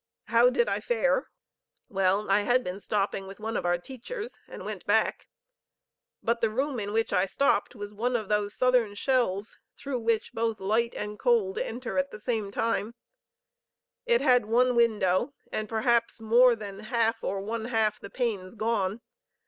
How 0.29 0.49
did 0.49 0.67
I 0.67 0.79
fare? 0.79 1.27
Well, 1.87 2.27
I 2.27 2.39
had 2.41 2.63
been 2.63 2.79
stopping 2.79 3.27
with 3.27 3.39
one 3.39 3.55
of 3.55 3.67
our 3.67 3.77
teachers 3.77 4.39
and 4.47 4.65
went 4.65 4.83
back; 4.87 5.27
but 6.23 6.41
the 6.41 6.49
room 6.49 6.79
in 6.79 6.91
which 6.91 7.13
I 7.13 7.27
stopped 7.27 7.75
was 7.75 7.93
one 7.93 8.15
of 8.15 8.27
those 8.27 8.57
southern 8.57 8.95
shells 8.95 9.59
through 9.77 9.99
which 9.99 10.33
both 10.33 10.59
light 10.59 10.95
and 10.95 11.19
cold 11.19 11.59
enter 11.59 11.99
at 11.99 12.09
the 12.09 12.19
same 12.19 12.49
time; 12.49 12.95
it 14.07 14.21
had 14.21 14.45
one 14.45 14.75
window 14.75 15.35
and 15.51 15.69
perhaps 15.69 16.19
more 16.19 16.55
than 16.55 16.79
half 16.79 17.23
or 17.23 17.39
one 17.39 17.65
half 17.65 17.99
the 17.99 18.09
panes 18.09 18.55
gone. 18.55 19.01